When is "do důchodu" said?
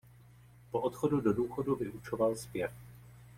1.21-1.75